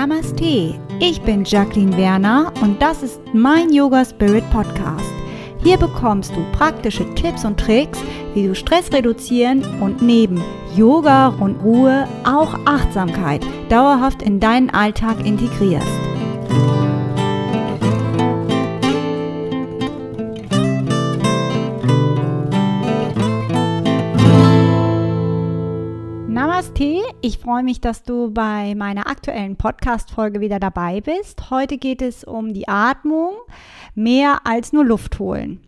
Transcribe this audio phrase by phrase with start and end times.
[0.00, 5.12] Namaste, ich bin Jacqueline Werner und das ist mein Yoga Spirit Podcast.
[5.62, 7.98] Hier bekommst du praktische Tipps und Tricks,
[8.32, 10.42] wie du Stress reduzieren und neben
[10.74, 15.86] Yoga und Ruhe auch Achtsamkeit dauerhaft in deinen Alltag integrierst.
[26.80, 31.50] Namaste, ich freue mich, dass du bei meiner aktuellen Podcast-Folge wieder dabei bist.
[31.50, 33.32] Heute geht es um die Atmung,
[33.94, 35.60] mehr als nur Luft holen.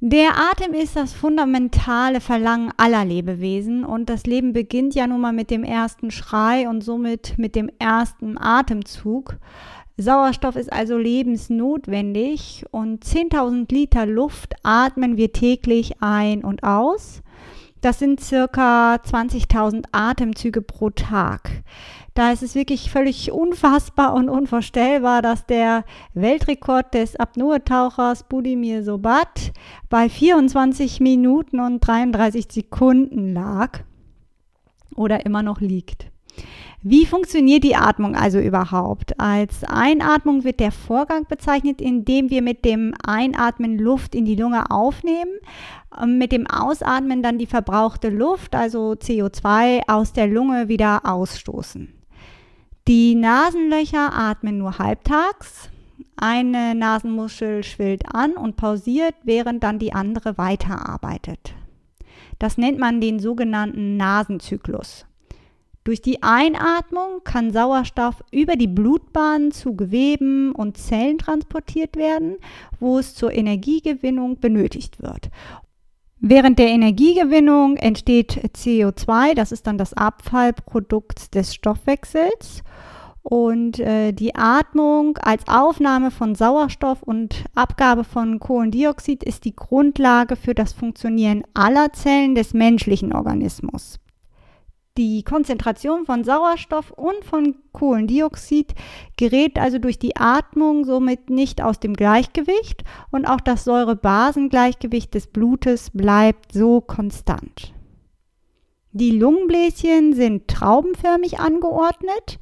[0.00, 5.34] Der Atem ist das fundamentale Verlangen aller Lebewesen und das Leben beginnt ja nun mal
[5.34, 9.36] mit dem ersten Schrei und somit mit dem ersten Atemzug.
[9.98, 17.22] Sauerstoff ist also lebensnotwendig und 10.000 Liter Luft atmen wir täglich ein und aus.
[17.82, 21.50] Das sind circa 20.000 Atemzüge pro Tag.
[22.14, 29.52] Da ist es wirklich völlig unfassbar und unvorstellbar, dass der Weltrekord des Apnoe-Tauchers Budimir Sobat
[29.90, 33.80] bei 24 Minuten und 33 Sekunden lag
[34.94, 36.11] oder immer noch liegt.
[36.84, 39.20] Wie funktioniert die Atmung also überhaupt?
[39.20, 44.68] Als Einatmung wird der Vorgang bezeichnet, indem wir mit dem Einatmen Luft in die Lunge
[44.68, 45.30] aufnehmen,
[46.00, 51.92] ähm, mit dem Ausatmen dann die verbrauchte Luft, also CO2, aus der Lunge wieder ausstoßen.
[52.88, 55.70] Die Nasenlöcher atmen nur halbtags.
[56.16, 61.54] Eine Nasenmuschel schwillt an und pausiert, während dann die andere weiterarbeitet.
[62.40, 65.06] Das nennt man den sogenannten Nasenzyklus.
[65.84, 72.36] Durch die Einatmung kann Sauerstoff über die Blutbahn zu Geweben und Zellen transportiert werden,
[72.78, 75.30] wo es zur Energiegewinnung benötigt wird.
[76.20, 82.62] Während der Energiegewinnung entsteht CO2, das ist dann das Abfallprodukt des Stoffwechsels.
[83.22, 90.36] Und äh, die Atmung als Aufnahme von Sauerstoff und Abgabe von Kohlendioxid ist die Grundlage
[90.36, 93.98] für das Funktionieren aller Zellen des menschlichen Organismus.
[94.98, 98.74] Die Konzentration von Sauerstoff und von Kohlendioxid
[99.16, 105.28] gerät also durch die Atmung somit nicht aus dem Gleichgewicht und auch das Säure-Basen-Gleichgewicht des
[105.28, 107.72] Blutes bleibt so konstant.
[108.92, 112.38] Die Lungenbläschen sind traubenförmig angeordnet.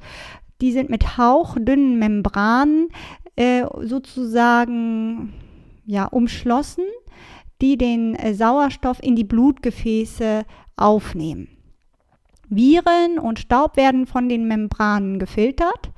[0.59, 2.89] Die sind mit hauchdünnen Membranen
[3.37, 5.33] äh, sozusagen
[5.85, 6.83] ja, umschlossen,
[7.61, 10.43] die den äh, Sauerstoff in die Blutgefäße
[10.75, 11.47] aufnehmen.
[12.51, 15.89] Viren und Staub werden von den Membranen gefiltert.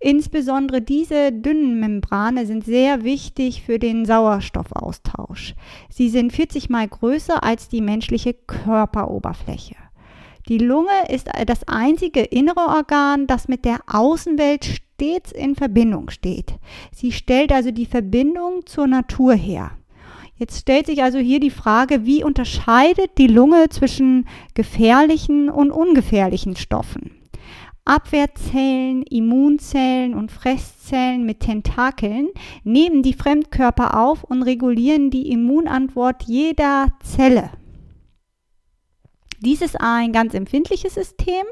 [0.00, 5.54] Insbesondere diese dünnen Membrane sind sehr wichtig für den Sauerstoffaustausch.
[5.88, 9.76] Sie sind 40 mal größer als die menschliche Körperoberfläche.
[10.48, 16.54] Die Lunge ist das einzige innere Organ, das mit der Außenwelt stets in Verbindung steht.
[16.92, 19.70] Sie stellt also die Verbindung zur Natur her.
[20.40, 26.56] Jetzt stellt sich also hier die Frage, wie unterscheidet die Lunge zwischen gefährlichen und ungefährlichen
[26.56, 27.10] Stoffen?
[27.84, 32.28] Abwehrzellen, Immunzellen und Fresszellen mit Tentakeln
[32.64, 37.50] nehmen die Fremdkörper auf und regulieren die Immunantwort jeder Zelle.
[39.40, 41.44] Dies ist ein ganz empfindliches System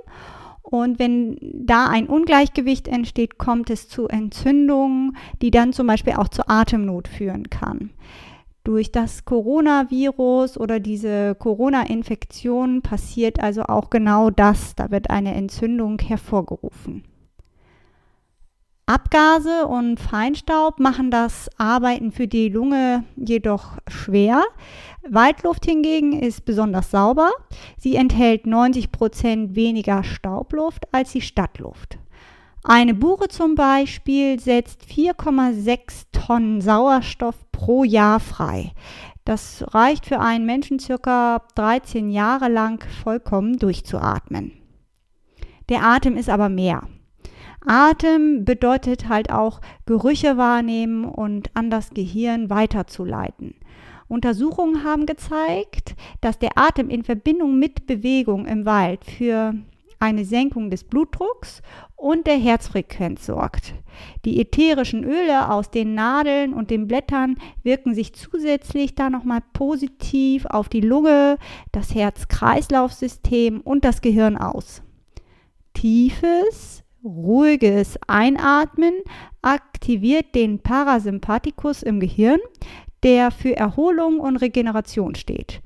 [0.63, 6.29] und wenn da ein Ungleichgewicht entsteht, kommt es zu Entzündungen, die dann zum Beispiel auch
[6.29, 7.91] zur Atemnot führen kann.
[8.69, 14.75] Durch das Coronavirus oder diese Corona-Infektion passiert also auch genau das.
[14.75, 17.03] Da wird eine Entzündung hervorgerufen.
[18.85, 24.45] Abgase und Feinstaub machen das Arbeiten für die Lunge jedoch schwer.
[25.09, 27.31] Waldluft hingegen ist besonders sauber.
[27.79, 31.99] Sie enthält 90 Prozent weniger Staubluft als die Stadtluft.
[32.71, 38.73] Eine Buche zum Beispiel setzt 4,6 Tonnen Sauerstoff pro Jahr frei.
[39.25, 44.53] Das reicht für einen Menschen circa 13 Jahre lang vollkommen durchzuatmen.
[45.71, 46.83] Der Atem ist aber mehr.
[47.67, 53.55] Atem bedeutet halt auch Gerüche wahrnehmen und an das Gehirn weiterzuleiten.
[54.09, 59.55] Untersuchungen haben gezeigt, dass der Atem in Verbindung mit Bewegung im Wald für
[59.99, 61.63] eine Senkung des Blutdrucks
[61.97, 63.75] und der Herzfrequenz sorgt.
[64.25, 70.47] Die ätherischen Öle aus den Nadeln und den Blättern wirken sich zusätzlich da nochmal positiv
[70.47, 71.39] auf die Lunge,
[71.73, 74.83] das Herz-Kreislauf-System und das Gehirn aus.
[75.75, 78.95] Tiefes, ruhiges Einatmen
[79.43, 82.41] aktiviert den Parasympathikus im Gehirn,
[83.03, 85.63] der für Erholung und Regeneration steht.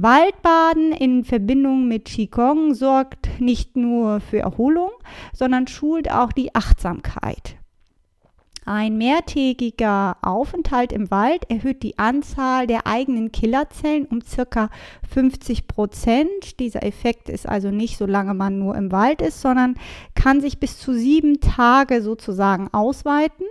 [0.00, 4.90] Waldbaden in Verbindung mit Qigong sorgt nicht nur für Erholung,
[5.32, 7.56] sondern schult auch die Achtsamkeit.
[8.64, 14.68] Ein mehrtägiger Aufenthalt im Wald erhöht die Anzahl der eigenen Killerzellen um circa
[15.10, 16.60] 50 Prozent.
[16.60, 19.76] Dieser Effekt ist also nicht, solange man nur im Wald ist, sondern
[20.14, 23.46] kann sich bis zu sieben Tage sozusagen ausweiten.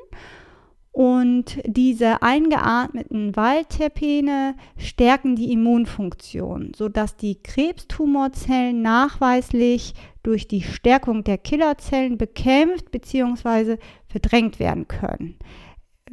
[0.97, 11.37] Und diese eingeatmeten Waldterpene stärken die Immunfunktion, sodass die Krebstumorzellen nachweislich durch die Stärkung der
[11.37, 13.77] Killerzellen bekämpft bzw.
[14.07, 15.35] verdrängt werden können.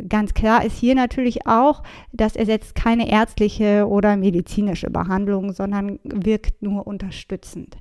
[0.09, 1.83] Ganz klar ist hier natürlich auch,
[2.13, 7.77] das ersetzt keine ärztliche oder medizinische Behandlung, sondern wirkt nur unterstützend.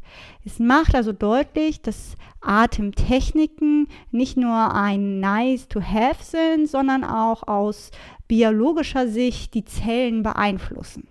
[0.45, 7.47] Es macht also deutlich, dass Atemtechniken nicht nur ein Nice to have sind, sondern auch
[7.47, 7.89] aus
[8.27, 11.07] biologischer Sicht die Zellen beeinflussen.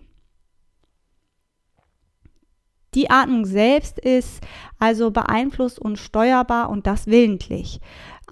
[2.95, 4.41] Die Atmung selbst ist
[4.79, 7.81] also beeinflusst und steuerbar und das willentlich.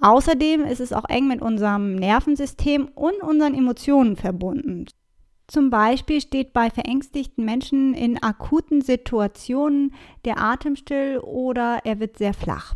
[0.00, 4.86] Außerdem ist es auch eng mit unserem Nervensystem und unseren Emotionen verbunden.
[5.46, 12.18] Zum Beispiel steht bei verängstigten Menschen in akuten Situationen der Atem still oder er wird
[12.18, 12.74] sehr flach.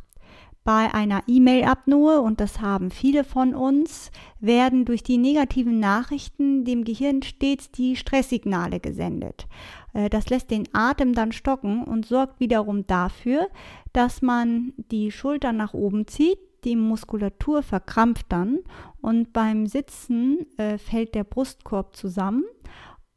[0.65, 4.11] Bei einer E-Mail-Apnoe, und das haben viele von uns,
[4.41, 9.47] werden durch die negativen Nachrichten dem Gehirn stets die Stresssignale gesendet.
[9.95, 13.49] Äh, das lässt den Atem dann stocken und sorgt wiederum dafür,
[13.93, 18.59] dass man die Schultern nach oben zieht, die Muskulatur verkrampft dann
[19.01, 22.45] und beim Sitzen äh, fällt der Brustkorb zusammen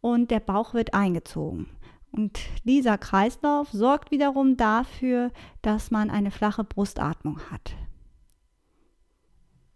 [0.02, 1.68] und der Bauch wird eingezogen.
[2.12, 5.32] Und dieser Kreislauf sorgt wiederum dafür,
[5.62, 7.76] dass man eine flache Brustatmung hat.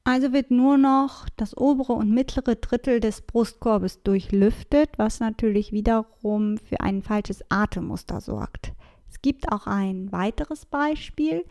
[0.03, 6.57] Also wird nur noch das obere und mittlere Drittel des Brustkorbes durchlüftet, was natürlich wiederum
[6.57, 8.73] für ein falsches Atemmuster sorgt.
[9.09, 11.45] Es gibt auch ein weiteres Beispiel.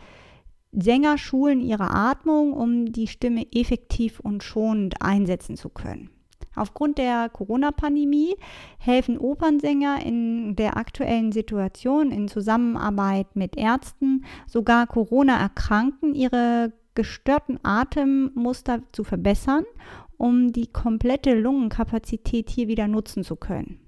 [0.73, 6.11] Sänger schulen ihre Atmung, um die Stimme effektiv und schonend einsetzen zu können.
[6.56, 8.35] Aufgrund der Corona-Pandemie
[8.79, 18.83] helfen Opernsänger in der aktuellen Situation in Zusammenarbeit mit Ärzten, sogar Corona-Erkrankten, ihre gestörten Atemmuster
[18.93, 19.65] zu verbessern,
[20.17, 23.81] um die komplette Lungenkapazität hier wieder nutzen zu können.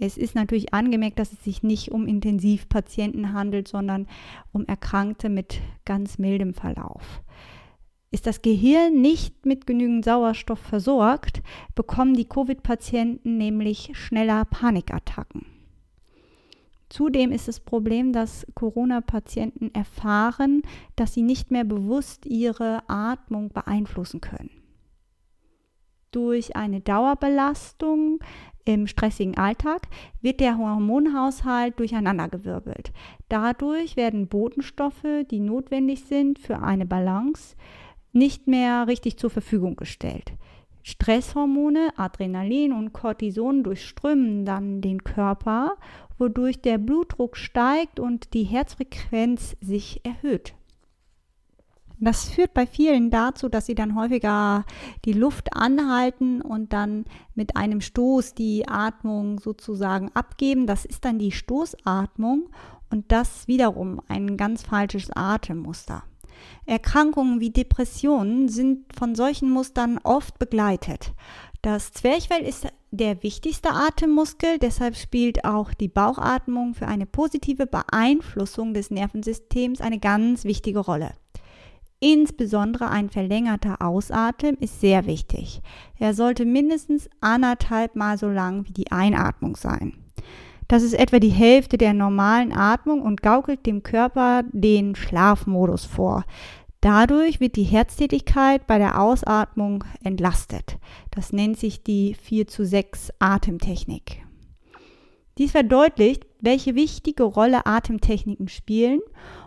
[0.00, 4.06] Es ist natürlich angemerkt, dass es sich nicht um Intensivpatienten handelt, sondern
[4.52, 7.22] um Erkrankte mit ganz mildem Verlauf.
[8.10, 11.42] Ist das Gehirn nicht mit genügend Sauerstoff versorgt,
[11.74, 15.57] bekommen die Covid-Patienten nämlich schneller Panikattacken.
[16.88, 20.62] Zudem ist das Problem, dass Corona-Patienten erfahren,
[20.96, 24.50] dass sie nicht mehr bewusst ihre Atmung beeinflussen können.
[26.10, 28.20] Durch eine Dauerbelastung
[28.64, 29.88] im stressigen Alltag
[30.22, 32.92] wird der Hormonhaushalt durcheinandergewirbelt.
[33.28, 37.56] Dadurch werden Botenstoffe, die notwendig sind für eine Balance,
[38.12, 40.32] nicht mehr richtig zur Verfügung gestellt.
[40.82, 45.76] Stresshormone, Adrenalin und Cortison durchströmen dann den Körper,
[46.18, 50.54] wodurch der Blutdruck steigt und die Herzfrequenz sich erhöht.
[52.00, 54.64] Das führt bei vielen dazu, dass sie dann häufiger
[55.04, 57.04] die Luft anhalten und dann
[57.34, 60.66] mit einem Stoß die Atmung sozusagen abgeben.
[60.68, 62.50] Das ist dann die Stoßatmung
[62.90, 66.04] und das wiederum ein ganz falsches Atemmuster.
[66.66, 71.12] Erkrankungen wie Depressionen sind von solchen Mustern oft begleitet.
[71.62, 78.74] Das Zwerchfell ist der wichtigste Atemmuskel, deshalb spielt auch die Bauchatmung für eine positive Beeinflussung
[78.74, 81.12] des Nervensystems eine ganz wichtige Rolle.
[82.00, 85.60] Insbesondere ein verlängerter Ausatmen ist sehr wichtig.
[85.98, 89.94] Er sollte mindestens anderthalb Mal so lang wie die Einatmung sein.
[90.68, 96.24] Das ist etwa die Hälfte der normalen Atmung und gaukelt dem Körper den Schlafmodus vor.
[96.80, 100.78] Dadurch wird die Herztätigkeit bei der Ausatmung entlastet.
[101.10, 104.24] Das nennt sich die 4 zu 6 Atemtechnik.
[105.38, 109.00] Dies verdeutlicht, welche wichtige Rolle Atemtechniken spielen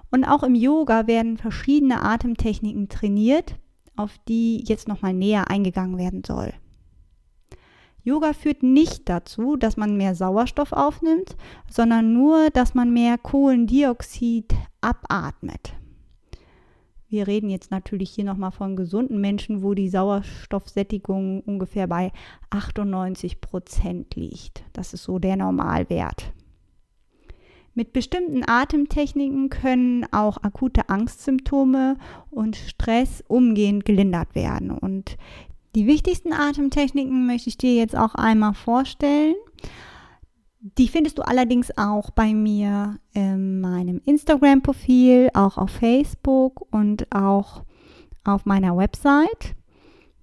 [0.10, 3.56] und auch im Yoga werden verschiedene Atemtechniken trainiert,
[3.96, 6.54] auf die jetzt nochmal näher eingegangen werden soll.
[8.04, 11.38] Yoga führt nicht dazu, dass man mehr Sauerstoff aufnimmt,
[11.70, 15.74] sondern nur, dass man mehr Kohlendioxid abatmet.
[17.12, 22.14] Wir reden jetzt natürlich hier nochmal von gesunden Menschen, wo die Sauerstoffsättigung ungefähr bei
[22.52, 24.64] 98 Prozent liegt.
[24.72, 26.32] Das ist so der Normalwert.
[27.74, 31.98] Mit bestimmten Atemtechniken können auch akute Angstsymptome
[32.30, 34.72] und Stress umgehend gelindert werden.
[34.72, 35.18] Und
[35.76, 39.36] die wichtigsten Atemtechniken möchte ich dir jetzt auch einmal vorstellen.
[40.64, 47.64] Die findest du allerdings auch bei mir in meinem Instagram-Profil, auch auf Facebook und auch
[48.24, 49.56] auf meiner Website.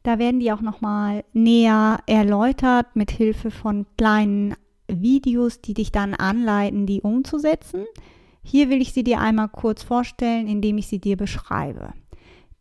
[0.04, 4.54] Da werden die auch nochmal näher erläutert mit Hilfe von kleinen
[4.87, 7.85] Videos, die dich dann anleiten, die umzusetzen.
[8.45, 11.95] Hier will ich sie dir einmal kurz vorstellen, indem ich sie dir beschreibe.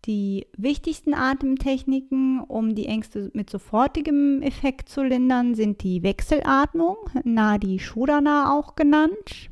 [0.07, 6.95] Die wichtigsten Atemtechniken, um die Ängste mit sofortigem Effekt zu lindern, sind die Wechselatmung,
[7.25, 9.49] Nadi Shodana auch genannt,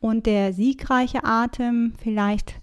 [0.00, 2.60] und der siegreiche Atem, vielleicht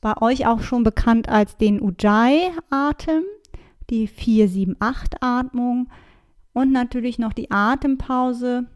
[0.00, 3.22] bei euch auch schon bekannt als den Ujjayi-Atem,
[3.88, 5.88] die 4-7-8-Atmung
[6.52, 8.66] und natürlich noch die Atempause,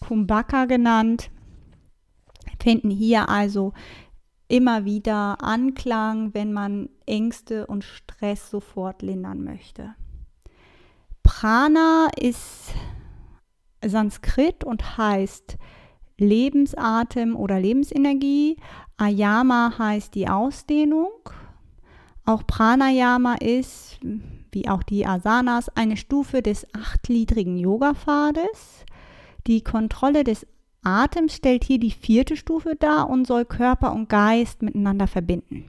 [0.00, 1.30] Kumbhaka genannt,
[2.58, 3.74] finden hier also
[4.48, 9.94] immer wieder Anklang, wenn man Ängste und Stress sofort lindern möchte.
[11.22, 12.72] Prana ist
[13.84, 15.56] Sanskrit und heißt
[16.18, 18.56] Lebensatem oder Lebensenergie.
[18.96, 21.10] Ayama heißt die Ausdehnung.
[22.24, 23.98] Auch Pranayama ist,
[24.50, 28.84] wie auch die Asanas, eine Stufe des achtgliedrigen Yoga-Pfades.
[29.46, 30.46] Die Kontrolle des
[30.86, 35.64] Atem stellt hier die vierte Stufe dar und soll Körper und Geist miteinander verbinden.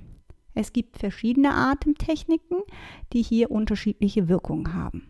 [0.53, 2.59] Es gibt verschiedene Atemtechniken,
[3.13, 5.07] die hier unterschiedliche Wirkungen haben.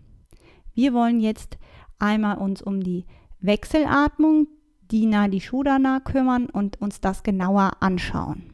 [0.73, 1.57] Wir wollen jetzt
[1.99, 3.05] einmal uns um die
[3.41, 4.47] Wechselatmung,
[4.91, 8.53] die Nadi Shodana kümmern und uns das genauer anschauen.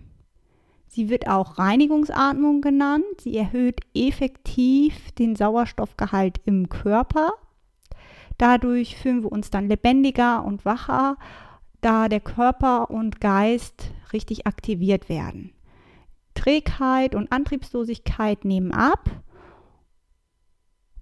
[0.87, 3.05] Sie wird auch Reinigungsatmung genannt.
[3.19, 7.33] Sie erhöht effektiv den Sauerstoffgehalt im Körper
[8.37, 11.17] Dadurch fühlen wir uns dann lebendiger und wacher,
[11.83, 15.51] da der Körper und Geist richtig aktiviert werden.
[16.33, 19.11] Trägheit und Antriebslosigkeit nehmen ab.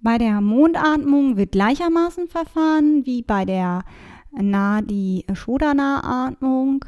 [0.01, 3.83] Bei der Mondatmung wird gleichermaßen verfahren wie bei der
[4.31, 6.83] Nadi-Shodana-Atmung,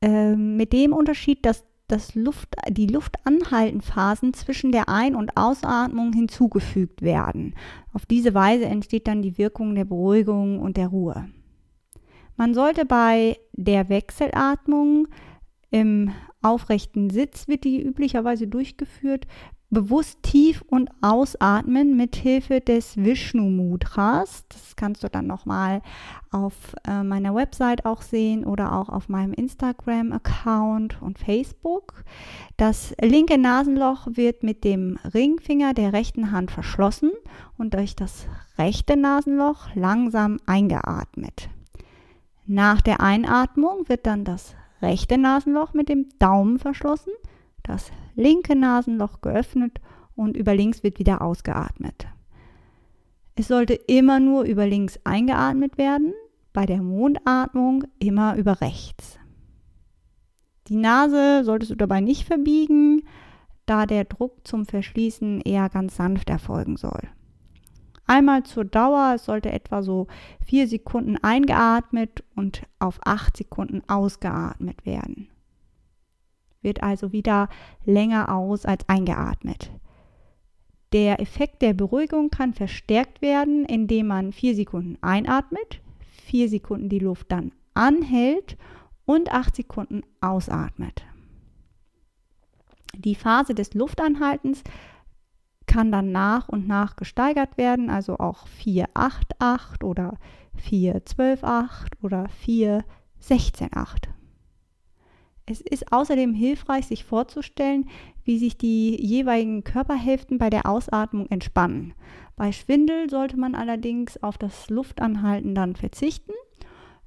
[0.00, 7.02] äh, mit dem Unterschied, dass das Luft, die Luftanhaltenphasen zwischen der Ein- und Ausatmung hinzugefügt
[7.02, 7.54] werden.
[7.94, 11.30] Auf diese Weise entsteht dann die Wirkung der Beruhigung und der Ruhe.
[12.38, 15.08] Man sollte bei der Wechselatmung
[15.70, 19.26] im aufrechten Sitz wird die üblicherweise durchgeführt,
[19.70, 24.44] bewusst tief und ausatmen mit Hilfe des Vishnu Mudras.
[24.50, 25.82] Das kannst du dann nochmal
[26.30, 26.54] auf
[26.86, 32.04] äh, meiner Website auch sehen oder auch auf meinem Instagram Account und Facebook.
[32.56, 37.10] Das linke Nasenloch wird mit dem Ringfinger der rechten Hand verschlossen
[37.58, 38.28] und durch das
[38.58, 41.50] rechte Nasenloch langsam eingeatmet.
[42.48, 47.12] Nach der Einatmung wird dann das rechte Nasenloch mit dem Daumen verschlossen
[47.68, 49.80] das linke Nasenloch geöffnet
[50.16, 52.06] und über links wird wieder ausgeatmet.
[53.36, 56.12] Es sollte immer nur über links eingeatmet werden,
[56.52, 59.18] bei der Mondatmung immer über rechts.
[60.66, 63.02] Die Nase solltest du dabei nicht verbiegen,
[63.64, 67.02] da der Druck zum Verschließen eher ganz sanft erfolgen soll.
[68.08, 70.08] Einmal zur Dauer, es sollte etwa so
[70.44, 75.28] vier Sekunden eingeatmet und auf acht Sekunden ausgeatmet werden
[76.62, 77.48] wird also wieder
[77.84, 79.70] länger aus als eingeatmet.
[80.92, 85.80] Der Effekt der Beruhigung kann verstärkt werden, indem man vier Sekunden einatmet,
[86.24, 88.56] vier Sekunden die Luft dann anhält
[89.04, 91.04] und acht Sekunden ausatmet.
[92.94, 94.64] Die Phase des Luftanhaltens
[95.68, 100.18] kann dann nach und nach gesteigert werden, also auch 4-8-8 oder
[100.68, 101.68] 4-12-8
[102.02, 104.08] oder 4-16-8.
[105.46, 107.88] Es ist außerdem hilfreich, sich vorzustellen,
[108.24, 111.94] wie sich die jeweiligen Körperhälften bei der Ausatmung entspannen.
[112.36, 116.32] Bei Schwindel sollte man allerdings auf das Luftanhalten dann verzichten,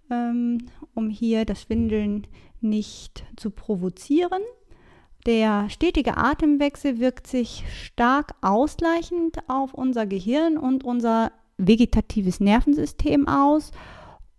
[0.10, 0.58] ähm,
[0.96, 2.26] um hier das Schwindeln
[2.62, 4.42] nicht zu provozieren.
[5.26, 13.72] Der stetige Atemwechsel wirkt sich stark ausgleichend auf unser Gehirn und unser vegetatives Nervensystem aus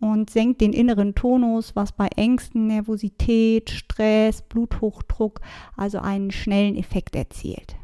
[0.01, 5.41] und senkt den inneren Tonus, was bei Ängsten, Nervosität, Stress, Bluthochdruck
[5.77, 7.77] also einen schnellen Effekt erzielt.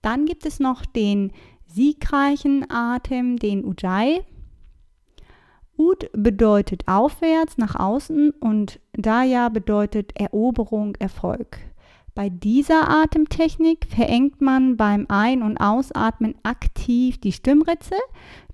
[0.00, 1.32] Dann gibt es noch den
[1.66, 4.20] siegreichen Atem, den Ujjayi.
[5.76, 11.58] Ud bedeutet aufwärts, nach außen und Daya bedeutet Eroberung, Erfolg.
[12.14, 17.96] Bei dieser Atemtechnik verengt man beim Ein- und Ausatmen aktiv die Stimmritze.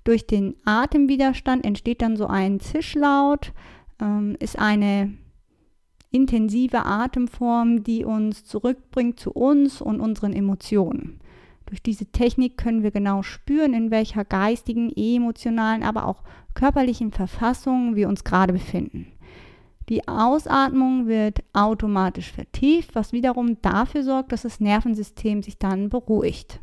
[0.03, 3.53] Durch den Atemwiderstand entsteht dann so ein Zischlaut,
[4.01, 5.13] ähm, ist eine
[6.09, 11.19] intensive Atemform, die uns zurückbringt zu uns und unseren Emotionen.
[11.71, 16.21] Durch diese Technik können wir genau spüren, in welcher geistigen, emotionalen, aber auch
[16.53, 19.07] körperlichen Verfassung wir uns gerade befinden.
[19.87, 26.59] Die Ausatmung wird automatisch vertieft, was wiederum dafür sorgt, dass das Nervensystem sich dann beruhigt.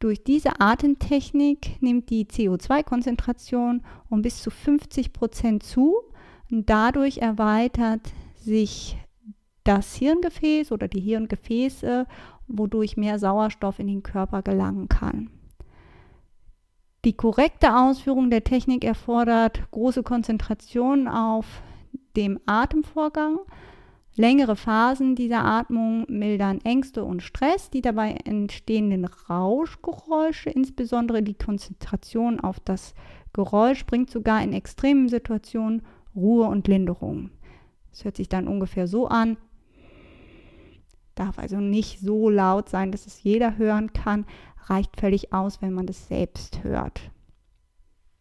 [0.00, 5.94] Durch diese Atemtechnik nimmt die CO2-Konzentration um bis zu 50 Prozent zu
[6.50, 8.00] und dadurch erweitert
[8.34, 8.96] sich
[9.66, 12.06] das Hirngefäß oder die Hirngefäße,
[12.46, 15.30] wodurch mehr Sauerstoff in den Körper gelangen kann.
[17.04, 21.46] Die korrekte Ausführung der Technik erfordert große Konzentration auf
[22.16, 23.38] dem Atemvorgang.
[24.16, 32.40] Längere Phasen dieser Atmung mildern Ängste und Stress, die dabei entstehenden Rauschgeräusche, insbesondere die Konzentration
[32.40, 32.94] auf das
[33.32, 35.82] Geräusch, bringt sogar in extremen Situationen
[36.14, 37.30] Ruhe und Linderung.
[37.92, 39.36] Es hört sich dann ungefähr so an,
[41.16, 44.26] darf also nicht so laut sein, dass es jeder hören kann,
[44.66, 47.10] reicht völlig aus, wenn man das selbst hört.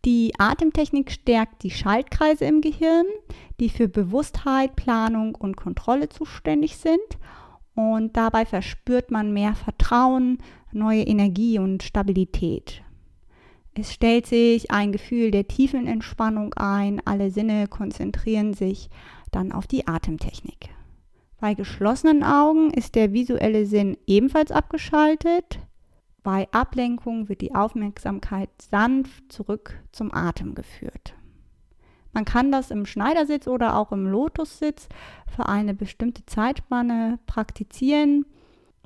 [0.06, 3.08] Die Atemtechnik stärkt die Schaltkreise im Gehirn,
[3.60, 7.00] die für Bewusstheit, Planung und Kontrolle zuständig sind.
[7.74, 10.38] Und dabei verspürt man mehr Vertrauen,
[10.72, 12.84] neue Energie und Stabilität.
[13.74, 18.90] Es stellt sich ein Gefühl der tiefen Entspannung ein, alle Sinne konzentrieren sich
[19.32, 20.75] dann auf die Atemtechnik.
[21.46, 25.60] Bei geschlossenen Augen ist der visuelle Sinn ebenfalls abgeschaltet.
[26.24, 31.14] Bei Ablenkung wird die Aufmerksamkeit sanft zurück zum Atem geführt.
[32.14, 34.90] Man kann das im Schneidersitz oder auch im Lotussitz
[35.28, 38.25] für eine bestimmte Zeitspanne praktizieren.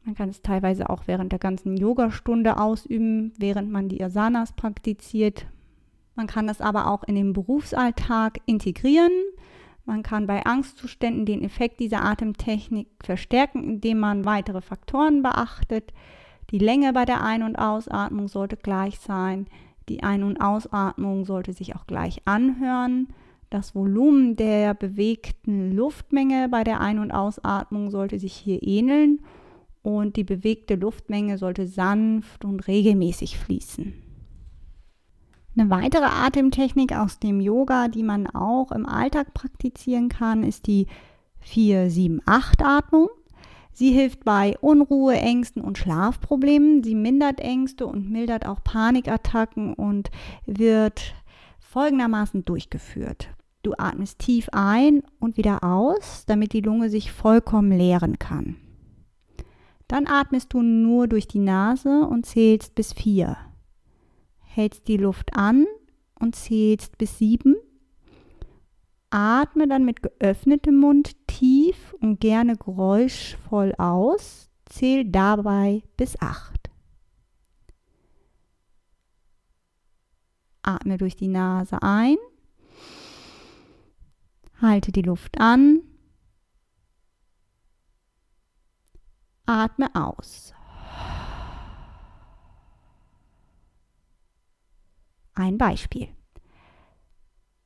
[0.04, 5.48] Man kann es teilweise auch während der ganzen Yogastunde ausüben, während man die Asanas praktiziert.
[6.16, 9.13] Man kann das aber auch in den Berufsalltag integrieren.
[9.86, 15.94] Man kann bei Angstzuständen den Effekt dieser Atemtechnik verstärken, indem man weitere Faktoren beachtet.
[16.52, 19.48] Die Länge bei der Ein- und Ausatmung sollte gleich sein.
[19.88, 23.08] Die Ein- und Ausatmung sollte sich auch gleich anhören.
[23.50, 29.22] Das Volumen der bewegten Luftmenge bei der Ein- und Ausatmung sollte sich hier ähneln
[29.82, 34.09] und die bewegte Luftmenge sollte sanft und regelmäßig fließen.
[35.58, 40.88] Eine weitere Atemtechnik aus dem Yoga, die man auch im Alltag praktizieren kann, ist die
[41.46, 43.10] 4-7-8-Atmung.
[43.72, 46.84] Sie hilft bei Unruhe, Ängsten und Schlafproblemen.
[46.84, 50.12] Sie mindert Ängste und mildert auch Panikattacken und
[50.46, 51.14] wird
[51.60, 53.30] folgendermaßen durchgeführt.
[53.64, 58.56] Du atmest tief ein und wieder aus, damit die Lunge sich vollkommen leeren kann.
[59.88, 63.38] Dann atmest du nur durch die Nase und zählst bis vier
[64.50, 65.68] hältst die Luft an
[66.20, 67.56] und zählst bis sieben.
[69.12, 74.50] Atme dann mit geöffnetem Mund tief und gerne geräuschvoll aus.
[74.66, 76.70] Zähl dabei bis acht.
[80.62, 82.18] Atme durch die Nase ein.
[84.62, 85.82] Halte die Luft an.
[89.46, 90.54] Atme aus.
[95.39, 96.10] Ein Beispiel.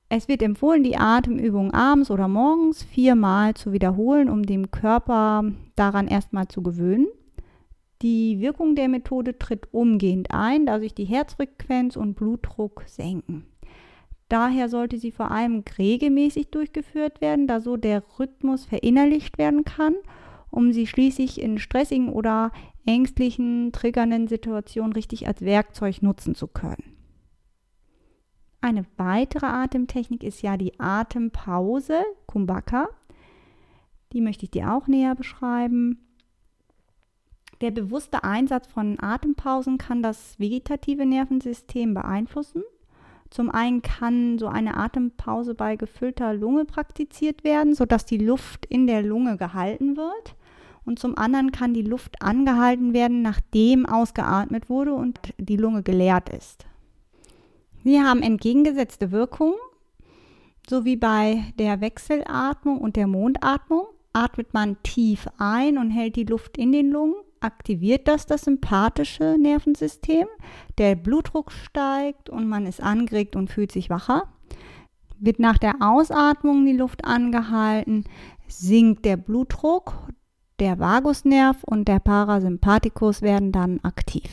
[0.08, 5.44] Es wird empfohlen, die Atemübung abends oder morgens viermal zu wiederholen, um dem Körper
[5.76, 7.08] daran erstmal zu gewöhnen.
[8.04, 13.48] Die Wirkung der Methode tritt umgehend ein, da sich die Herzfrequenz und Blutdruck senken.
[14.30, 19.96] Daher sollte sie vor allem regelmäßig durchgeführt werden, da so der Rhythmus verinnerlicht werden kann,
[20.52, 22.52] um sie schließlich in stressigen oder
[22.86, 26.93] ängstlichen, triggernden Situationen richtig als Werkzeug nutzen zu können.
[28.64, 32.88] Eine weitere Atemtechnik ist ja die Atempause, Kumbhaka.
[34.14, 36.00] Die möchte ich dir auch näher beschreiben.
[37.60, 42.64] Der bewusste Einsatz von Atempausen kann das vegetative Nervensystem beeinflussen.
[43.30, 48.88] Zum einen kann so eine Atempause bei gefüllter Lunge praktiziert werden, sodass die Luft in
[48.88, 50.38] der Lunge gehalten wird.
[50.86, 56.30] Und zum anderen kann die Luft angehalten werden, nachdem ausgeatmet wurde und die Lunge geleert
[56.30, 56.66] ist.
[57.84, 59.56] Sie haben entgegengesetzte Wirkungen,
[60.70, 63.88] so wie bei der Wechselatmung und der Mondatmung.
[64.14, 69.38] Atmet man tief ein und hält die Luft in den Lungen, aktiviert das das sympathische
[69.40, 70.28] Nervensystem.
[70.78, 74.30] Der Blutdruck steigt und man ist angeregt und fühlt sich wacher.
[75.18, 78.04] Wird nach der Ausatmung die Luft angehalten,
[78.48, 79.94] sinkt der Blutdruck,
[80.60, 84.30] der Vagusnerv und der Parasympathikus werden dann aktiv.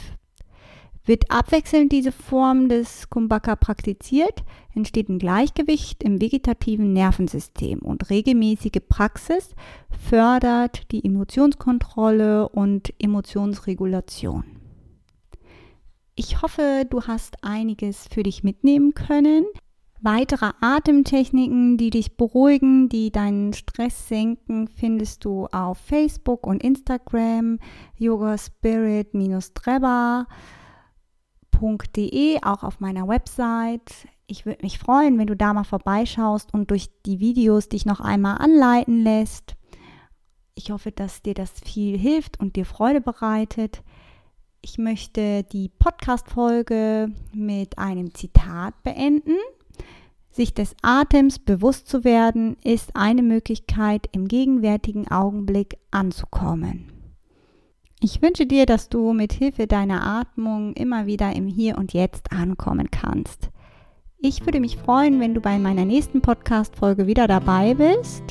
[1.11, 4.45] Wird abwechselnd diese Form des Kumbhaka praktiziert,
[4.77, 9.57] entsteht ein Gleichgewicht im vegetativen Nervensystem und regelmäßige Praxis
[10.09, 14.45] fördert die Emotionskontrolle und Emotionsregulation.
[16.15, 19.47] Ich hoffe, du hast einiges für dich mitnehmen können.
[20.01, 27.59] Weitere Atemtechniken, die dich beruhigen, die deinen Stress senken, findest du auf Facebook und Instagram
[31.61, 34.09] yogaspirit-treba.de, auch auf meiner Website.
[34.27, 38.01] Ich würde mich freuen, wenn du da mal vorbeischaust und durch die Videos dich noch
[38.01, 39.57] einmal anleiten lässt.
[40.55, 43.83] Ich hoffe, dass dir das viel hilft und dir Freude bereitet.
[44.63, 49.37] Ich möchte die Podcast-Folge mit einem Zitat beenden.
[50.31, 57.00] Sich des Atems bewusst zu werden, ist eine Möglichkeit, im gegenwärtigen Augenblick anzukommen.
[58.03, 62.33] Ich wünsche dir, dass du mit Hilfe deiner Atmung immer wieder im Hier und Jetzt
[62.33, 63.51] ankommen kannst.
[64.19, 68.23] Ich würde mich freuen, wenn du bei meiner nächsten Podcast-Folge wieder dabei bist.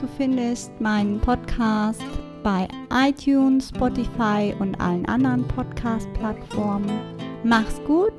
[0.00, 2.00] Du findest meinen Podcast
[2.44, 7.00] bei iTunes, Spotify und allen anderen Podcast-Plattformen.
[7.42, 8.14] Mach's gut,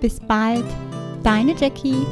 [0.00, 0.66] bis bald,
[1.22, 2.04] deine Jackie.